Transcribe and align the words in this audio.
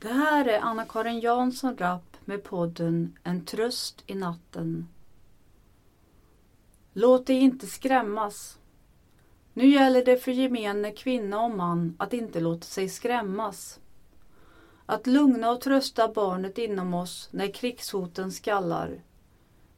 Det 0.00 0.08
här 0.08 0.44
är 0.44 0.60
Anna-Karin 0.60 1.20
Jansson 1.20 1.76
Rapp 1.76 2.16
med 2.24 2.44
podden 2.44 3.18
En 3.22 3.44
tröst 3.44 4.02
i 4.06 4.14
natten. 4.14 4.88
Låt 6.92 7.26
dig 7.26 7.36
inte 7.36 7.66
skrämmas. 7.66 8.58
Nu 9.52 9.66
gäller 9.66 10.04
det 10.04 10.16
för 10.16 10.32
gemene 10.32 10.92
kvinna 10.92 11.40
och 11.40 11.50
man 11.50 11.96
att 11.98 12.12
inte 12.12 12.40
låta 12.40 12.64
sig 12.64 12.88
skrämmas. 12.88 13.80
Att 14.86 15.06
lugna 15.06 15.50
och 15.50 15.60
trösta 15.60 16.08
barnet 16.08 16.58
inom 16.58 16.94
oss 16.94 17.28
när 17.32 17.52
krigshoten 17.52 18.32
skallar. 18.32 19.02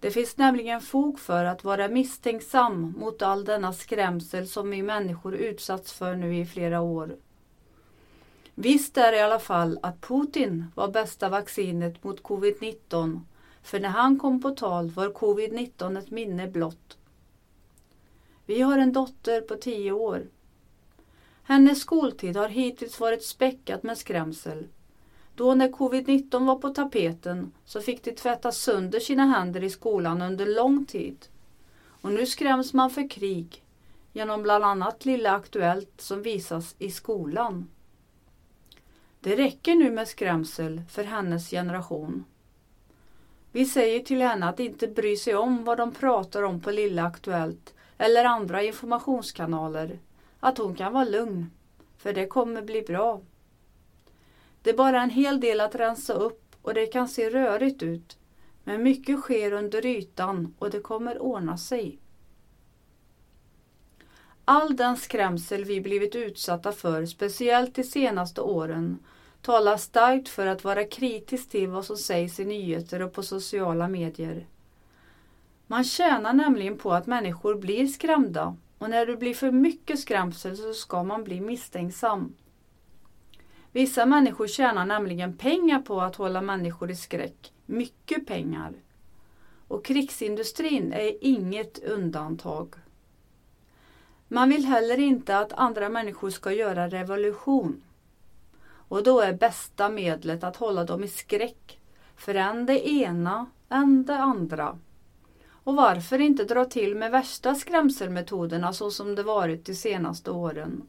Det 0.00 0.10
finns 0.10 0.36
nämligen 0.36 0.80
fog 0.80 1.18
för 1.18 1.44
att 1.44 1.64
vara 1.64 1.88
misstänksam 1.88 2.94
mot 2.98 3.22
all 3.22 3.44
denna 3.44 3.72
skrämsel 3.72 4.48
som 4.48 4.70
vi 4.70 4.82
människor 4.82 5.34
utsatts 5.34 5.92
för 5.92 6.16
nu 6.16 6.36
i 6.36 6.46
flera 6.46 6.80
år. 6.80 7.16
Visst 8.54 8.96
är 8.96 9.12
i 9.12 9.20
alla 9.20 9.38
fall 9.38 9.78
att 9.82 10.00
Putin 10.00 10.64
var 10.74 10.88
bästa 10.88 11.28
vaccinet 11.28 12.04
mot 12.04 12.22
covid-19 12.22 13.20
för 13.62 13.80
när 13.80 13.88
han 13.88 14.18
kom 14.18 14.42
på 14.42 14.50
tal 14.50 14.90
var 14.90 15.08
covid-19 15.08 15.98
ett 15.98 16.10
minne 16.10 16.48
blott. 16.48 16.98
Vi 18.46 18.60
har 18.60 18.78
en 18.78 18.92
dotter 18.92 19.40
på 19.40 19.56
tio 19.56 19.92
år. 19.92 20.26
Hennes 21.42 21.80
skoltid 21.80 22.36
har 22.36 22.48
hittills 22.48 23.00
varit 23.00 23.24
späckad 23.24 23.84
med 23.84 23.98
skrämsel. 23.98 24.66
Då 25.34 25.54
när 25.54 25.68
covid-19 25.68 26.46
var 26.46 26.56
på 26.56 26.68
tapeten 26.68 27.52
så 27.64 27.80
fick 27.80 28.04
de 28.04 28.12
tvätta 28.12 28.52
sönder 28.52 29.00
sina 29.00 29.26
händer 29.26 29.64
i 29.64 29.70
skolan 29.70 30.22
under 30.22 30.46
lång 30.46 30.84
tid. 30.84 31.26
Och 31.82 32.12
nu 32.12 32.26
skräms 32.26 32.72
man 32.72 32.90
för 32.90 33.10
krig 33.10 33.64
genom 34.12 34.42
bland 34.42 34.64
annat 34.64 35.04
Lilla 35.04 35.32
Aktuellt 35.32 36.00
som 36.00 36.22
visas 36.22 36.74
i 36.78 36.90
skolan. 36.90 37.68
Det 39.20 39.36
räcker 39.36 39.74
nu 39.74 39.90
med 39.90 40.08
skrämsel 40.08 40.82
för 40.88 41.04
hennes 41.04 41.50
generation. 41.50 42.24
Vi 43.52 43.64
säger 43.64 44.00
till 44.00 44.22
henne 44.22 44.48
att 44.48 44.60
inte 44.60 44.88
bry 44.88 45.16
sig 45.16 45.34
om 45.34 45.64
vad 45.64 45.78
de 45.78 45.94
pratar 45.94 46.42
om 46.42 46.60
på 46.60 46.70
Lilla 46.70 47.04
Aktuellt 47.04 47.74
eller 47.98 48.24
andra 48.24 48.62
informationskanaler. 48.62 49.98
Att 50.40 50.58
hon 50.58 50.74
kan 50.74 50.92
vara 50.92 51.04
lugn, 51.04 51.50
för 51.98 52.12
det 52.12 52.26
kommer 52.26 52.62
bli 52.62 52.82
bra. 52.82 53.20
Det 54.62 54.70
är 54.70 54.76
bara 54.76 55.02
en 55.02 55.10
hel 55.10 55.40
del 55.40 55.60
att 55.60 55.74
rensa 55.74 56.12
upp 56.12 56.56
och 56.62 56.74
det 56.74 56.86
kan 56.86 57.08
se 57.08 57.30
rörigt 57.30 57.82
ut. 57.82 58.18
Men 58.64 58.82
mycket 58.82 59.20
sker 59.20 59.52
under 59.52 59.86
ytan 59.86 60.54
och 60.58 60.70
det 60.70 60.80
kommer 60.80 61.22
ordna 61.22 61.58
sig. 61.58 61.98
All 64.52 64.76
den 64.76 64.96
skrämsel 64.96 65.64
vi 65.64 65.80
blivit 65.80 66.14
utsatta 66.14 66.72
för, 66.72 67.06
speciellt 67.06 67.74
de 67.74 67.84
senaste 67.84 68.40
åren, 68.40 68.98
talar 69.42 69.76
starkt 69.76 70.28
för 70.28 70.46
att 70.46 70.64
vara 70.64 70.84
kritisk 70.84 71.50
till 71.50 71.68
vad 71.68 71.84
som 71.84 71.96
sägs 71.96 72.40
i 72.40 72.44
nyheter 72.44 73.02
och 73.02 73.12
på 73.12 73.22
sociala 73.22 73.88
medier. 73.88 74.46
Man 75.66 75.84
tjänar 75.84 76.32
nämligen 76.32 76.78
på 76.78 76.92
att 76.92 77.06
människor 77.06 77.54
blir 77.54 77.86
skrämda 77.86 78.56
och 78.78 78.90
när 78.90 79.06
det 79.06 79.16
blir 79.16 79.34
för 79.34 79.50
mycket 79.50 79.98
skrämsel 80.00 80.56
så 80.56 80.72
ska 80.72 81.02
man 81.02 81.24
bli 81.24 81.40
misstänksam. 81.40 82.34
Vissa 83.72 84.06
människor 84.06 84.46
tjänar 84.46 84.86
nämligen 84.86 85.36
pengar 85.36 85.78
på 85.78 86.00
att 86.00 86.16
hålla 86.16 86.40
människor 86.40 86.90
i 86.90 86.96
skräck. 86.96 87.52
Mycket 87.66 88.26
pengar. 88.26 88.72
Och 89.68 89.84
krigsindustrin 89.84 90.92
är 90.92 91.24
inget 91.24 91.78
undantag. 91.78 92.74
Man 94.32 94.48
vill 94.48 94.64
heller 94.64 94.98
inte 94.98 95.38
att 95.38 95.52
andra 95.52 95.88
människor 95.88 96.30
ska 96.30 96.52
göra 96.52 96.88
revolution. 96.88 97.82
Och 98.88 99.02
då 99.02 99.20
är 99.20 99.32
bästa 99.32 99.88
medlet 99.88 100.44
att 100.44 100.56
hålla 100.56 100.84
dem 100.84 101.04
i 101.04 101.08
skräck 101.08 101.80
för 102.16 102.34
än 102.34 102.66
det 102.66 102.88
ena, 102.88 103.46
än 103.68 104.04
det 104.04 104.18
andra. 104.18 104.78
Och 105.50 105.74
varför 105.74 106.20
inte 106.20 106.44
dra 106.44 106.64
till 106.64 106.94
med 106.96 107.10
värsta 107.10 107.54
skrämselmetoderna 107.54 108.72
så 108.72 108.90
som 108.90 109.14
det 109.14 109.22
varit 109.22 109.64
de 109.64 109.74
senaste 109.74 110.30
åren? 110.30 110.82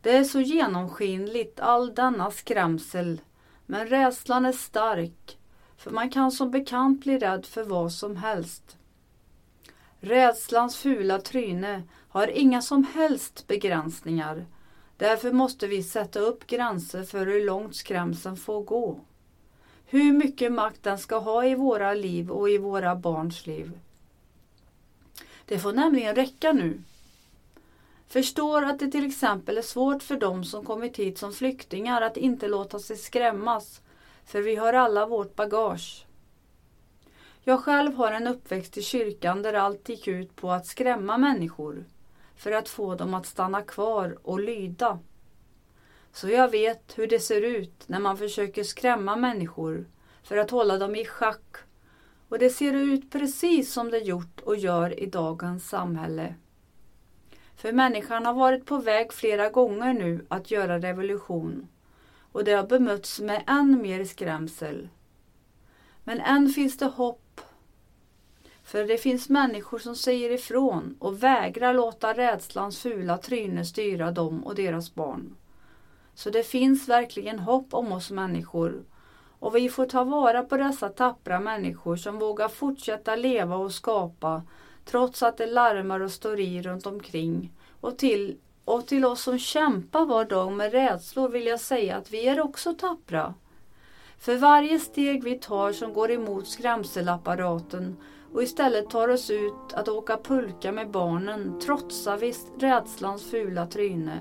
Det 0.00 0.16
är 0.16 0.24
så 0.24 0.40
genomskinligt 0.40 1.60
all 1.60 1.94
denna 1.94 2.30
skrämsel, 2.30 3.20
men 3.66 3.86
rädslan 3.86 4.46
är 4.46 4.52
stark, 4.52 5.38
för 5.76 5.90
man 5.90 6.10
kan 6.10 6.32
som 6.32 6.50
bekant 6.50 7.04
bli 7.04 7.18
rädd 7.18 7.46
för 7.46 7.64
vad 7.64 7.92
som 7.92 8.16
helst. 8.16 8.76
Rädslans 10.00 10.76
fula 10.76 11.18
tryne 11.18 11.82
har 12.14 12.26
inga 12.26 12.62
som 12.62 12.84
helst 12.84 13.46
begränsningar. 13.46 14.46
Därför 14.96 15.32
måste 15.32 15.66
vi 15.66 15.82
sätta 15.82 16.20
upp 16.20 16.46
gränser 16.46 17.02
för 17.02 17.26
hur 17.26 17.44
långt 17.44 17.76
skrämseln 17.76 18.36
får 18.36 18.62
gå. 18.62 19.00
Hur 19.86 20.12
mycket 20.12 20.52
makt 20.52 20.82
den 20.82 20.98
ska 20.98 21.18
ha 21.18 21.44
i 21.44 21.54
våra 21.54 21.94
liv 21.94 22.30
och 22.30 22.50
i 22.50 22.58
våra 22.58 22.96
barns 22.96 23.46
liv. 23.46 23.78
Det 25.44 25.58
får 25.58 25.72
nämligen 25.72 26.14
räcka 26.14 26.52
nu. 26.52 26.82
Förstår 28.08 28.64
att 28.64 28.78
det 28.78 28.90
till 28.90 29.06
exempel 29.06 29.58
är 29.58 29.62
svårt 29.62 30.02
för 30.02 30.16
dem 30.16 30.44
som 30.44 30.64
kommit 30.64 30.96
hit 30.96 31.18
som 31.18 31.32
flyktingar 31.32 32.02
att 32.02 32.16
inte 32.16 32.48
låta 32.48 32.78
sig 32.78 32.96
skrämmas, 32.96 33.80
för 34.24 34.40
vi 34.42 34.56
har 34.56 34.72
alla 34.72 35.06
vårt 35.06 35.36
bagage. 35.36 36.06
Jag 37.44 37.60
själv 37.60 37.94
har 37.94 38.12
en 38.12 38.26
uppväxt 38.26 38.78
i 38.78 38.82
kyrkan 38.82 39.42
där 39.42 39.54
allt 39.54 39.88
gick 39.88 40.08
ut 40.08 40.36
på 40.36 40.50
att 40.50 40.66
skrämma 40.66 41.18
människor 41.18 41.84
för 42.36 42.52
att 42.52 42.68
få 42.68 42.94
dem 42.94 43.14
att 43.14 43.26
stanna 43.26 43.62
kvar 43.62 44.18
och 44.22 44.40
lyda. 44.40 44.98
Så 46.12 46.28
jag 46.28 46.50
vet 46.50 46.98
hur 46.98 47.06
det 47.06 47.20
ser 47.20 47.40
ut 47.40 47.88
när 47.88 48.00
man 48.00 48.16
försöker 48.16 48.64
skrämma 48.64 49.16
människor 49.16 49.86
för 50.22 50.36
att 50.36 50.50
hålla 50.50 50.78
dem 50.78 50.96
i 50.96 51.04
schack. 51.04 51.56
Och 52.28 52.38
det 52.38 52.50
ser 52.50 52.72
ut 52.72 53.10
precis 53.10 53.72
som 53.72 53.90
det 53.90 53.98
gjort 53.98 54.40
och 54.40 54.56
gör 54.56 55.00
i 55.00 55.06
dagens 55.06 55.68
samhälle. 55.68 56.34
För 57.56 57.72
människan 57.72 58.26
har 58.26 58.34
varit 58.34 58.66
på 58.66 58.78
väg 58.78 59.12
flera 59.12 59.50
gånger 59.50 59.92
nu 59.92 60.26
att 60.28 60.50
göra 60.50 60.78
revolution 60.78 61.68
och 62.34 62.44
det 62.44 62.52
har 62.52 62.66
bemötts 62.66 63.20
med 63.20 63.44
än 63.46 63.82
mer 63.82 64.04
skrämsel. 64.04 64.88
Men 66.04 66.20
än 66.20 66.48
finns 66.48 66.78
det 66.78 66.86
hopp. 66.86 67.23
För 68.64 68.84
det 68.84 68.98
finns 68.98 69.28
människor 69.28 69.78
som 69.78 69.96
säger 69.96 70.30
ifrån 70.30 70.96
och 70.98 71.22
vägrar 71.22 71.74
låta 71.74 72.12
rädslans 72.14 72.78
fula 72.78 73.18
tryne 73.18 73.64
styra 73.64 74.10
dem 74.10 74.44
och 74.44 74.54
deras 74.54 74.94
barn. 74.94 75.36
Så 76.14 76.30
det 76.30 76.42
finns 76.42 76.88
verkligen 76.88 77.38
hopp 77.38 77.74
om 77.74 77.92
oss 77.92 78.10
människor 78.10 78.84
och 79.38 79.56
vi 79.56 79.68
får 79.68 79.86
ta 79.86 80.04
vara 80.04 80.42
på 80.42 80.56
dessa 80.56 80.88
tappra 80.88 81.40
människor 81.40 81.96
som 81.96 82.18
vågar 82.18 82.48
fortsätta 82.48 83.16
leva 83.16 83.56
och 83.56 83.72
skapa 83.72 84.42
trots 84.84 85.22
att 85.22 85.36
det 85.36 85.46
larmar 85.46 86.00
och 86.00 86.10
står 86.10 86.40
i 86.40 86.62
runt 86.62 86.86
omkring. 86.86 87.52
Och 87.80 87.98
till, 87.98 88.38
och 88.64 88.86
till 88.86 89.04
oss 89.04 89.22
som 89.22 89.38
kämpar 89.38 90.04
var 90.04 90.24
dag 90.24 90.52
med 90.52 90.72
rädslor 90.72 91.28
vill 91.28 91.46
jag 91.46 91.60
säga 91.60 91.96
att 91.96 92.10
vi 92.10 92.26
är 92.28 92.40
också 92.40 92.74
tappra. 92.74 93.34
För 94.18 94.36
varje 94.36 94.78
steg 94.78 95.24
vi 95.24 95.38
tar 95.38 95.72
som 95.72 95.92
går 95.92 96.10
emot 96.10 96.48
skrämselapparaten 96.48 97.96
och 98.34 98.42
istället 98.42 98.90
tar 98.90 99.08
oss 99.08 99.30
ut 99.30 99.72
att 99.74 99.88
åka 99.88 100.16
pulka 100.16 100.72
med 100.72 100.90
barnen 100.90 101.60
trotsar 101.60 102.16
vi 102.16 102.34
rädslans 102.58 103.30
fula 103.30 103.66
tryne. 103.66 104.20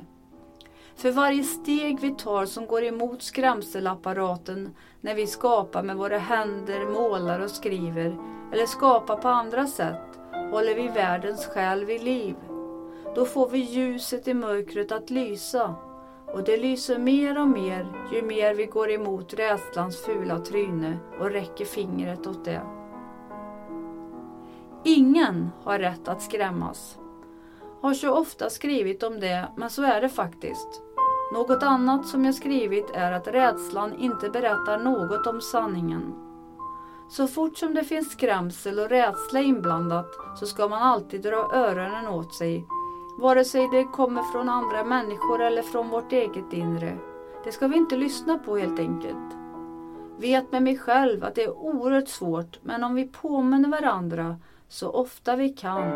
För 0.96 1.12
varje 1.12 1.44
steg 1.44 2.00
vi 2.00 2.12
tar 2.12 2.46
som 2.46 2.68
går 2.68 2.84
emot 2.84 3.24
skrämselapparaten 3.24 4.75
när 5.01 5.16
vi 5.16 5.28
skapar 5.28 5.84
med 5.84 5.96
våra 5.96 6.18
händer, 6.18 6.85
målar 6.85 7.40
och 7.40 7.51
skriver 7.51 8.18
eller 8.53 8.66
skapar 8.66 9.16
på 9.16 9.28
andra 9.28 9.68
sätt 9.68 10.19
håller 10.51 10.75
vi 10.75 10.88
världens 10.88 11.45
själ 11.45 11.85
vid 11.85 12.03
liv. 12.03 12.35
Då 13.16 13.25
får 13.25 13.50
vi 13.50 13.57
ljuset 13.57 14.28
i 14.28 14.34
mörkret 14.34 14.91
att 14.91 15.09
lysa 15.09 15.75
och 16.34 16.44
det 16.44 16.57
lyser 16.57 16.97
mer 16.97 17.41
och 17.41 17.47
mer 17.47 17.88
ju 18.13 18.22
mer 18.22 18.53
vi 18.53 18.66
går 18.66 18.91
emot 18.91 19.33
rädslans 19.33 19.98
fula 19.98 20.39
tryne 20.39 20.98
och 21.19 21.31
räcker 21.31 21.65
fingret 21.65 22.27
åt 22.27 22.45
det. 22.45 22.82
Ingen 24.85 25.50
har 25.63 25.80
rätt 25.80 26.07
att 26.07 26.21
skrämmas. 26.21 26.97
Har 27.81 27.94
så 27.94 28.12
ofta 28.12 28.50
skrivit 28.50 29.03
om 29.03 29.19
det, 29.19 29.47
men 29.57 29.69
så 29.69 29.83
är 29.83 30.01
det 30.01 30.09
faktiskt. 30.09 30.81
Något 31.33 31.63
annat 31.63 32.07
som 32.07 32.25
jag 32.25 32.35
skrivit 32.35 32.91
är 32.94 33.12
att 33.12 33.27
rädslan 33.27 33.94
inte 34.00 34.30
berättar 34.30 34.77
något 34.77 35.27
om 35.27 35.41
sanningen. 35.41 36.13
Så 37.09 37.27
fort 37.27 37.57
som 37.57 37.74
det 37.74 37.83
finns 37.83 38.12
skrämsel 38.12 38.80
och 38.80 38.89
rädsla 38.89 39.39
inblandat 39.39 40.07
så 40.39 40.45
ska 40.45 40.68
man 40.68 40.81
alltid 40.81 41.21
dra 41.21 41.50
öronen 41.53 42.07
åt 42.07 42.36
sig, 42.36 42.65
vare 43.19 43.45
sig 43.45 43.69
det 43.71 43.83
kommer 43.83 44.24
från 44.31 44.50
andra 44.50 44.83
människor 44.83 45.41
eller 45.41 45.62
från 45.62 45.89
vårt 45.89 46.12
eget 46.12 46.53
inre. 46.53 46.97
Det 47.44 47.51
ska 47.51 47.68
vi 47.68 47.77
inte 47.77 47.95
lyssna 47.95 48.38
på 48.38 48.57
helt 48.57 48.79
enkelt. 48.79 49.36
Vet 50.18 50.51
med 50.51 50.63
mig 50.63 50.77
själv 50.77 51.24
att 51.24 51.36
det 51.36 51.44
är 51.44 51.57
oerhört 51.57 52.07
svårt, 52.07 52.59
men 52.62 52.83
om 52.83 52.95
vi 52.95 53.07
påminner 53.07 53.69
varandra 53.69 54.38
så 54.74 54.90
ofta 54.90 55.36
vi 55.36 55.50
kan 55.50 55.94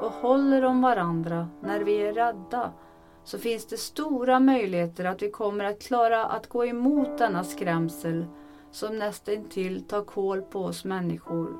och 0.00 0.12
håller 0.12 0.64
om 0.64 0.82
varandra 0.82 1.48
när 1.60 1.80
vi 1.80 1.96
är 1.96 2.12
rädda, 2.12 2.72
så 3.24 3.38
finns 3.38 3.66
det 3.66 3.76
stora 3.76 4.40
möjligheter 4.40 5.04
att 5.04 5.22
vi 5.22 5.30
kommer 5.30 5.64
att 5.64 5.82
klara 5.82 6.24
att 6.24 6.46
gå 6.46 6.66
emot 6.66 7.18
denna 7.18 7.44
skrämsel 7.44 8.26
som 8.70 8.98
nästintill 8.98 9.84
tar 9.84 10.04
kål 10.04 10.42
på 10.42 10.64
oss 10.64 10.84
människor. 10.84 11.56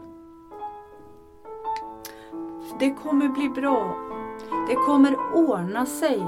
Det 2.81 2.91
kommer 2.91 3.29
bli 3.29 3.49
bra. 3.49 3.97
Det 4.69 4.75
kommer 4.75 5.17
ordna 5.35 5.87
sig. 5.87 6.19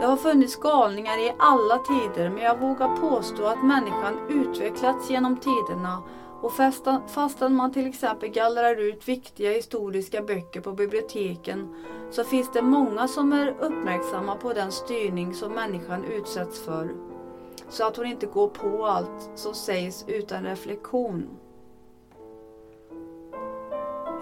Det 0.00 0.06
har 0.06 0.16
funnits 0.16 0.56
galningar 0.56 1.18
i 1.18 1.34
alla 1.38 1.78
tider 1.78 2.30
men 2.30 2.42
jag 2.42 2.60
vågar 2.60 2.96
påstå 2.96 3.46
att 3.46 3.64
människan 3.64 4.18
utvecklats 4.28 5.10
genom 5.10 5.36
tiderna 5.36 6.02
och 6.46 6.52
fastän 7.10 7.54
man 7.54 7.72
till 7.72 7.86
exempel 7.86 8.28
gallrar 8.28 8.76
ut 8.80 9.08
viktiga 9.08 9.50
historiska 9.50 10.22
böcker 10.22 10.60
på 10.60 10.72
biblioteken 10.72 11.74
så 12.10 12.24
finns 12.24 12.52
det 12.52 12.62
många 12.62 13.08
som 13.08 13.32
är 13.32 13.48
uppmärksamma 13.60 14.36
på 14.36 14.52
den 14.52 14.72
styrning 14.72 15.34
som 15.34 15.52
människan 15.52 16.04
utsätts 16.04 16.64
för. 16.64 16.94
Så 17.68 17.86
att 17.86 17.96
hon 17.96 18.06
inte 18.06 18.26
går 18.26 18.48
på 18.48 18.86
allt 18.86 19.30
som 19.34 19.54
sägs 19.54 20.04
utan 20.08 20.44
reflektion. 20.44 21.28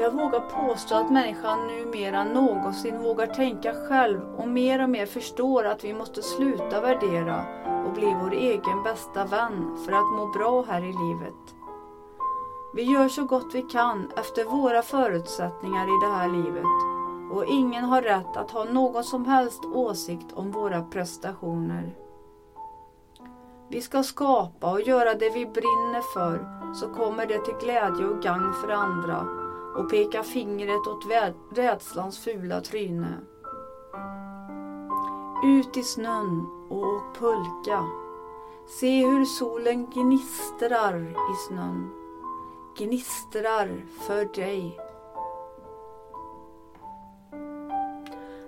Jag 0.01 0.11
vågar 0.11 0.41
påstå 0.41 0.95
att 0.95 1.13
människan 1.13 1.67
numera 1.67 2.25
någonsin 2.25 3.03
vågar 3.03 3.27
tänka 3.27 3.75
själv 3.75 4.21
och 4.37 4.49
mer 4.49 4.83
och 4.83 4.91
mer 4.91 5.07
förstår 5.07 5.65
att 5.65 5.85
vi 5.85 5.95
måste 5.95 6.23
sluta 6.23 6.81
värdera 6.81 7.45
och 7.87 7.93
bli 7.93 8.17
vår 8.23 8.33
egen 8.33 8.83
bästa 8.85 9.25
vän 9.25 9.77
för 9.85 9.93
att 9.93 10.13
må 10.17 10.27
bra 10.27 10.63
här 10.63 10.81
i 10.81 10.93
livet. 10.93 11.64
Vi 12.75 12.83
gör 12.83 13.09
så 13.09 13.25
gott 13.25 13.55
vi 13.55 13.63
kan 13.63 14.11
efter 14.17 14.45
våra 14.45 14.83
förutsättningar 14.83 15.85
i 15.85 16.07
det 16.07 16.13
här 16.15 16.29
livet 16.29 16.65
och 17.33 17.45
ingen 17.45 17.85
har 17.85 18.03
rätt 18.03 18.37
att 18.37 18.51
ha 18.51 18.65
någon 18.65 19.05
som 19.05 19.25
helst 19.25 19.65
åsikt 19.65 20.33
om 20.35 20.51
våra 20.51 20.83
prestationer. 20.83 21.97
Vi 23.69 23.81
ska 23.81 24.03
skapa 24.03 24.73
och 24.73 24.81
göra 24.81 25.15
det 25.15 25.31
vi 25.31 25.47
brinner 25.47 26.13
för 26.15 26.47
så 26.75 26.89
kommer 26.89 27.27
det 27.27 27.39
till 27.39 27.55
glädje 27.61 28.07
och 28.07 28.23
gagn 28.23 28.53
för 28.53 28.69
andra 28.69 29.27
och 29.77 29.91
peka 29.91 30.23
fingret 30.23 30.87
åt 30.87 31.07
rädslans 31.57 32.19
fula 32.19 32.61
tryne. 32.61 33.19
Ut 35.45 35.77
i 35.77 35.83
snön 35.83 36.47
och 36.71 36.79
åk 36.79 37.19
pulka. 37.19 37.85
Se 38.81 39.07
hur 39.07 39.25
solen 39.25 39.91
gnistrar 39.91 41.03
i 41.11 41.37
snön. 41.49 42.04
Gnistrar 42.79 43.85
för 44.07 44.35
dig. 44.35 44.79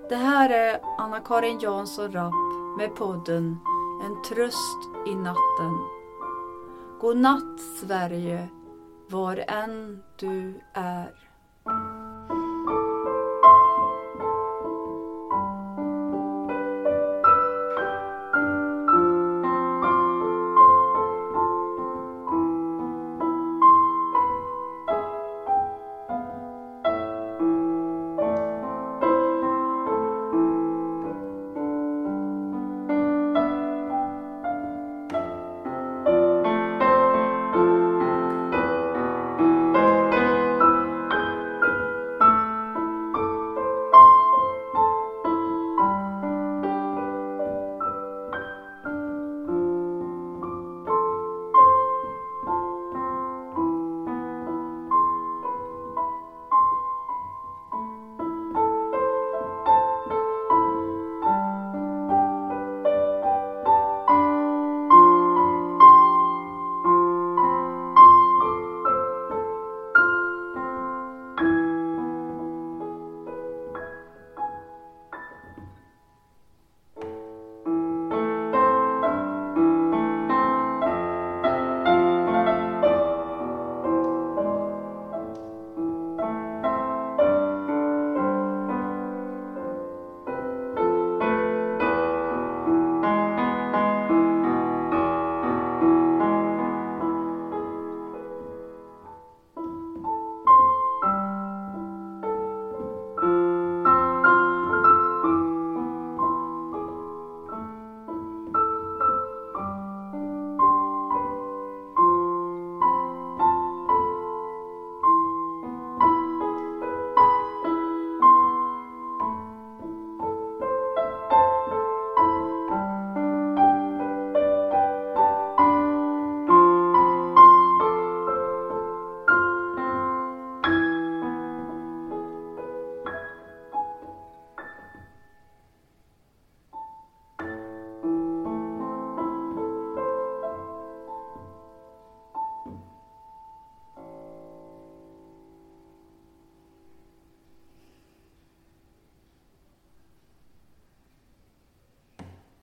Det 0.08 0.17
här 0.17 0.50
är 0.50 0.81
Anna-Karin 0.99 1.58
Jansson 1.58 2.12
Rapp 2.12 2.34
med 2.78 2.94
podden 2.96 3.58
En 4.05 4.23
tröst 4.23 5.06
i 5.06 5.14
natten. 5.14 5.78
God 7.00 7.17
natt 7.17 7.61
Sverige, 7.81 8.49
var 9.08 9.44
än 9.49 10.02
du 10.17 10.61
är. 10.73 11.26